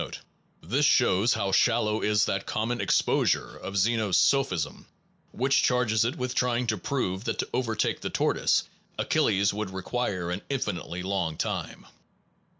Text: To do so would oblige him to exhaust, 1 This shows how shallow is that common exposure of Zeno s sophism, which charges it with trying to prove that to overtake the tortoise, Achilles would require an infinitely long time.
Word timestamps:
To 0.03 0.07
do 0.07 0.07
so 0.07 0.17
would 0.17 0.19
oblige 0.19 0.25
him 0.25 0.31
to 0.33 0.67
exhaust, 0.67 0.71
1 0.71 0.71
This 0.71 0.85
shows 1.27 1.33
how 1.35 1.51
shallow 1.51 2.01
is 2.01 2.25
that 2.25 2.45
common 2.47 2.81
exposure 2.81 3.55
of 3.55 3.77
Zeno 3.77 4.09
s 4.09 4.17
sophism, 4.17 4.87
which 5.31 5.61
charges 5.61 6.05
it 6.05 6.15
with 6.15 6.33
trying 6.33 6.65
to 6.65 6.77
prove 6.79 7.25
that 7.25 7.37
to 7.37 7.49
overtake 7.53 8.01
the 8.01 8.09
tortoise, 8.09 8.63
Achilles 8.97 9.53
would 9.53 9.69
require 9.69 10.31
an 10.31 10.41
infinitely 10.49 11.03
long 11.03 11.37
time. 11.37 11.85